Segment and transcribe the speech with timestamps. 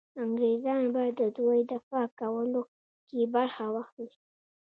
[0.23, 2.61] انګرېزان به د دوی دفاع کولو
[3.07, 4.13] کې برخه واخلي.